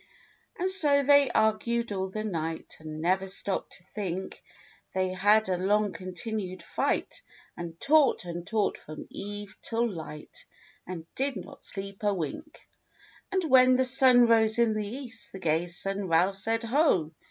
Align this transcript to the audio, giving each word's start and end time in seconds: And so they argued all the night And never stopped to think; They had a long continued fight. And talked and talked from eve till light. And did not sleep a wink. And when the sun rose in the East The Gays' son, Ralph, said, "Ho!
And 0.57 0.67
so 0.67 1.03
they 1.03 1.29
argued 1.29 1.91
all 1.91 2.09
the 2.09 2.23
night 2.23 2.77
And 2.79 3.01
never 3.01 3.27
stopped 3.27 3.73
to 3.73 3.83
think; 3.93 4.41
They 4.95 5.09
had 5.13 5.47
a 5.47 5.59
long 5.59 5.93
continued 5.93 6.63
fight. 6.63 7.21
And 7.55 7.79
talked 7.79 8.25
and 8.25 8.47
talked 8.47 8.79
from 8.79 9.05
eve 9.11 9.55
till 9.61 9.87
light. 9.87 10.47
And 10.87 11.05
did 11.13 11.35
not 11.35 11.63
sleep 11.63 12.01
a 12.01 12.15
wink. 12.15 12.61
And 13.31 13.43
when 13.43 13.75
the 13.75 13.85
sun 13.85 14.25
rose 14.25 14.57
in 14.57 14.73
the 14.73 14.87
East 14.87 15.33
The 15.33 15.39
Gays' 15.39 15.77
son, 15.79 16.07
Ralph, 16.07 16.37
said, 16.37 16.63
"Ho! 16.63 17.11